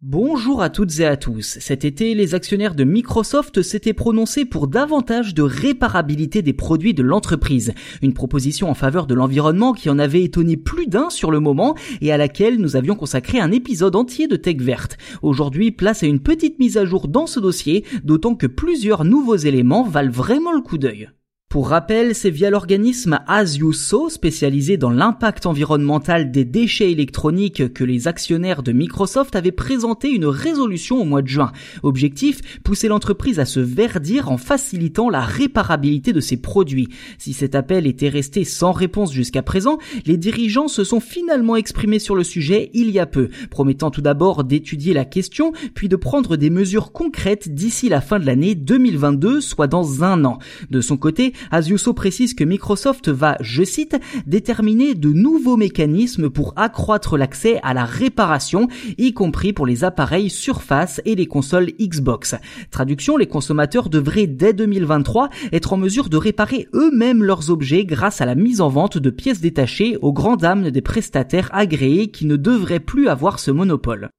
Bonjour 0.00 0.62
à 0.62 0.70
toutes 0.70 1.00
et 1.00 1.06
à 1.06 1.16
tous. 1.16 1.58
Cet 1.58 1.84
été, 1.84 2.14
les 2.14 2.36
actionnaires 2.36 2.76
de 2.76 2.84
Microsoft 2.84 3.62
s'étaient 3.62 3.92
prononcés 3.92 4.44
pour 4.44 4.68
davantage 4.68 5.34
de 5.34 5.42
réparabilité 5.42 6.40
des 6.40 6.52
produits 6.52 6.94
de 6.94 7.02
l'entreprise. 7.02 7.74
Une 8.00 8.14
proposition 8.14 8.70
en 8.70 8.74
faveur 8.74 9.08
de 9.08 9.14
l'environnement 9.14 9.72
qui 9.72 9.90
en 9.90 9.98
avait 9.98 10.22
étonné 10.22 10.56
plus 10.56 10.86
d'un 10.86 11.10
sur 11.10 11.32
le 11.32 11.40
moment 11.40 11.74
et 12.00 12.12
à 12.12 12.16
laquelle 12.16 12.60
nous 12.60 12.76
avions 12.76 12.94
consacré 12.94 13.40
un 13.40 13.50
épisode 13.50 13.96
entier 13.96 14.28
de 14.28 14.36
Tech 14.36 14.58
Verte. 14.58 14.98
Aujourd'hui, 15.20 15.72
place 15.72 16.04
à 16.04 16.06
une 16.06 16.20
petite 16.20 16.60
mise 16.60 16.76
à 16.76 16.84
jour 16.84 17.08
dans 17.08 17.26
ce 17.26 17.40
dossier, 17.40 17.84
d'autant 18.04 18.36
que 18.36 18.46
plusieurs 18.46 19.04
nouveaux 19.04 19.34
éléments 19.34 19.82
valent 19.82 20.12
vraiment 20.12 20.52
le 20.52 20.60
coup 20.60 20.78
d'œil. 20.78 21.08
Pour 21.48 21.70
rappel, 21.70 22.14
c'est 22.14 22.28
via 22.28 22.50
l'organisme 22.50 23.20
As 23.26 23.56
You 23.56 23.72
So, 23.72 24.10
spécialisé 24.10 24.76
dans 24.76 24.90
l'impact 24.90 25.46
environnemental 25.46 26.30
des 26.30 26.44
déchets 26.44 26.92
électroniques, 26.92 27.72
que 27.72 27.84
les 27.84 28.06
actionnaires 28.06 28.62
de 28.62 28.72
Microsoft 28.72 29.34
avaient 29.34 29.50
présenté 29.50 30.10
une 30.10 30.26
résolution 30.26 31.00
au 31.00 31.06
mois 31.06 31.22
de 31.22 31.28
juin. 31.28 31.52
Objectif, 31.82 32.60
pousser 32.62 32.88
l'entreprise 32.88 33.40
à 33.40 33.46
se 33.46 33.60
verdir 33.60 34.30
en 34.30 34.36
facilitant 34.36 35.08
la 35.08 35.22
réparabilité 35.22 36.12
de 36.12 36.20
ses 36.20 36.36
produits. 36.36 36.88
Si 37.16 37.32
cet 37.32 37.54
appel 37.54 37.86
était 37.86 38.10
resté 38.10 38.44
sans 38.44 38.72
réponse 38.72 39.10
jusqu'à 39.10 39.42
présent, 39.42 39.78
les 40.04 40.18
dirigeants 40.18 40.68
se 40.68 40.84
sont 40.84 41.00
finalement 41.00 41.56
exprimés 41.56 41.98
sur 41.98 42.14
le 42.14 42.24
sujet 42.24 42.68
il 42.74 42.90
y 42.90 42.98
a 42.98 43.06
peu, 43.06 43.30
promettant 43.48 43.90
tout 43.90 44.02
d'abord 44.02 44.44
d'étudier 44.44 44.92
la 44.92 45.06
question, 45.06 45.52
puis 45.72 45.88
de 45.88 45.96
prendre 45.96 46.36
des 46.36 46.50
mesures 46.50 46.92
concrètes 46.92 47.54
d'ici 47.54 47.88
la 47.88 48.02
fin 48.02 48.18
de 48.18 48.26
l'année 48.26 48.54
2022, 48.54 49.40
soit 49.40 49.66
dans 49.66 50.04
un 50.04 50.26
an. 50.26 50.38
De 50.68 50.82
son 50.82 50.98
côté, 50.98 51.32
Asiuso 51.50 51.92
précise 51.92 52.34
que 52.34 52.44
Microsoft 52.44 53.08
va, 53.08 53.36
je 53.40 53.62
cite, 53.62 53.96
déterminer 54.26 54.94
de 54.94 55.12
nouveaux 55.12 55.56
mécanismes 55.56 56.30
pour 56.30 56.52
accroître 56.56 57.16
l'accès 57.16 57.60
à 57.62 57.74
la 57.74 57.84
réparation, 57.84 58.68
y 58.96 59.12
compris 59.12 59.52
pour 59.52 59.66
les 59.66 59.84
appareils 59.84 60.30
Surface 60.30 61.00
et 61.04 61.14
les 61.14 61.26
consoles 61.26 61.72
Xbox. 61.80 62.34
Traduction, 62.70 63.16
les 63.16 63.26
consommateurs 63.26 63.88
devraient 63.88 64.26
dès 64.26 64.52
2023 64.52 65.30
être 65.52 65.72
en 65.72 65.76
mesure 65.76 66.08
de 66.08 66.16
réparer 66.16 66.68
eux-mêmes 66.74 67.22
leurs 67.22 67.50
objets 67.50 67.84
grâce 67.84 68.20
à 68.20 68.26
la 68.26 68.34
mise 68.34 68.60
en 68.60 68.68
vente 68.68 68.98
de 68.98 69.10
pièces 69.10 69.40
détachées 69.40 69.96
aux 70.02 70.12
grandes 70.12 70.40
dames 70.40 70.70
des 70.70 70.82
prestataires 70.82 71.50
agréés 71.52 72.10
qui 72.10 72.26
ne 72.26 72.36
devraient 72.36 72.80
plus 72.80 73.08
avoir 73.08 73.38
ce 73.38 73.50
monopole. 73.50 74.10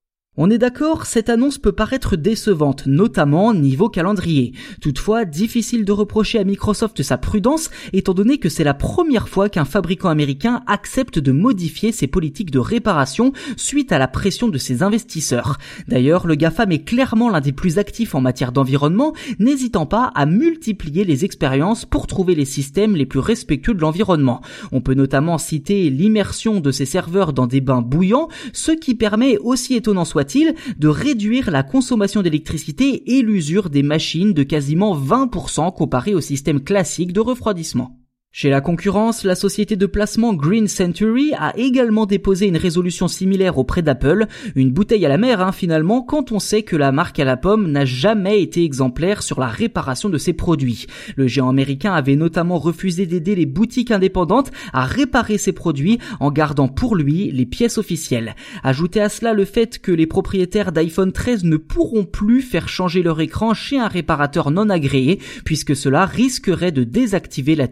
On 0.41 0.49
est 0.49 0.57
d'accord, 0.57 1.05
cette 1.05 1.27
annonce 1.27 1.57
peut 1.57 1.73
paraître 1.73 2.15
décevante, 2.15 2.85
notamment 2.85 3.53
niveau 3.53 3.89
calendrier. 3.89 4.53
Toutefois, 4.79 5.25
difficile 5.25 5.83
de 5.83 5.91
reprocher 5.91 6.39
à 6.39 6.45
Microsoft 6.45 7.03
sa 7.03 7.17
prudence, 7.17 7.69
étant 7.91 8.13
donné 8.13 8.37
que 8.37 8.47
c'est 8.47 8.63
la 8.63 8.73
première 8.73 9.27
fois 9.27 9.49
qu'un 9.49 9.65
fabricant 9.65 10.07
américain 10.07 10.61
accepte 10.65 11.19
de 11.19 11.33
modifier 11.33 11.91
ses 11.91 12.07
politiques 12.07 12.51
de 12.51 12.59
réparation 12.59 13.33
suite 13.57 13.91
à 13.91 13.99
la 13.99 14.07
pression 14.07 14.47
de 14.47 14.57
ses 14.57 14.81
investisseurs. 14.81 15.57
D'ailleurs, 15.89 16.25
le 16.25 16.35
GAFAM 16.35 16.71
est 16.71 16.85
clairement 16.85 17.29
l'un 17.29 17.41
des 17.41 17.51
plus 17.51 17.77
actifs 17.77 18.15
en 18.15 18.21
matière 18.21 18.53
d'environnement, 18.53 19.11
n'hésitant 19.39 19.87
pas 19.87 20.09
à 20.15 20.25
multiplier 20.25 21.03
les 21.03 21.25
expériences 21.25 21.83
pour 21.83 22.07
trouver 22.07 22.33
les 22.33 22.45
systèmes 22.45 22.95
les 22.95 23.05
plus 23.05 23.19
respectueux 23.19 23.73
de 23.73 23.81
l'environnement. 23.81 24.39
On 24.71 24.79
peut 24.79 24.93
notamment 24.93 25.37
citer 25.37 25.89
l'immersion 25.89 26.61
de 26.61 26.71
ses 26.71 26.85
serveurs 26.85 27.33
dans 27.33 27.45
des 27.45 27.59
bains 27.59 27.81
bouillants, 27.81 28.29
ce 28.53 28.71
qui 28.71 28.95
permet, 28.95 29.37
aussi 29.39 29.75
étonnant 29.75 30.05
soit 30.05 30.28
de 30.77 30.87
réduire 30.87 31.51
la 31.51 31.63
consommation 31.63 32.21
d'électricité 32.21 33.17
et 33.17 33.21
l'usure 33.21 33.69
des 33.69 33.83
machines 33.83 34.33
de 34.33 34.43
quasiment 34.43 34.97
20% 34.97 35.73
comparé 35.73 36.13
au 36.13 36.21
système 36.21 36.61
classique 36.63 37.13
de 37.13 37.19
refroidissement? 37.19 37.98
Chez 38.31 38.51
la 38.51 38.61
concurrence, 38.61 39.23
la 39.23 39.33
société 39.33 39.75
de 39.75 39.87
placement 39.87 40.35
Green 40.35 40.67
Century 40.67 41.33
a 41.35 41.57
également 41.57 42.05
déposé 42.05 42.45
une 42.45 42.57
résolution 42.57 43.07
similaire 43.07 43.57
auprès 43.57 43.81
d'Apple, 43.81 44.27
une 44.55 44.69
bouteille 44.69 45.03
à 45.03 45.09
la 45.09 45.17
mer 45.17 45.41
hein, 45.41 45.51
finalement 45.51 46.03
quand 46.03 46.31
on 46.31 46.37
sait 46.37 46.61
que 46.61 46.75
la 46.75 46.91
marque 46.91 47.19
à 47.19 47.25
la 47.25 47.37
pomme 47.37 47.71
n'a 47.71 47.85
jamais 47.85 48.43
été 48.43 48.63
exemplaire 48.63 49.23
sur 49.23 49.39
la 49.39 49.47
réparation 49.47 50.09
de 50.09 50.19
ses 50.19 50.33
produits. 50.33 50.85
Le 51.15 51.25
géant 51.25 51.49
américain 51.49 51.91
avait 51.91 52.15
notamment 52.15 52.59
refusé 52.59 53.07
d'aider 53.07 53.33
les 53.33 53.47
boutiques 53.47 53.89
indépendantes 53.89 54.51
à 54.73 54.85
réparer 54.85 55.39
ses 55.39 55.51
produits 55.51 55.97
en 56.19 56.31
gardant 56.31 56.67
pour 56.67 56.95
lui 56.95 57.31
les 57.31 57.47
pièces 57.47 57.79
officielles. 57.79 58.35
Ajoutez 58.61 59.01
à 59.01 59.09
cela 59.09 59.33
le 59.33 59.43
fait 59.43 59.79
que 59.79 59.91
les 59.91 60.05
propriétaires 60.05 60.71
d'iPhone 60.71 61.11
13 61.11 61.45
ne 61.45 61.57
pourront 61.57 62.05
plus 62.05 62.43
faire 62.43 62.69
changer 62.69 63.01
leur 63.01 63.21
écran 63.21 63.55
chez 63.55 63.79
un 63.79 63.87
réparateur 63.87 64.51
non 64.51 64.69
agréé 64.69 65.19
puisque 65.45 65.75
cela 65.75 66.05
risquerait 66.05 66.71
de 66.71 66.83
désactiver 66.83 67.55
la 67.55 67.67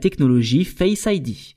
technologie 0.48 0.66
Face 0.66 1.08
ID. 1.08 1.56